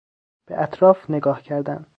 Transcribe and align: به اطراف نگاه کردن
به 0.47 0.61
اطراف 0.63 1.09
نگاه 1.09 1.41
کردن 1.41 1.85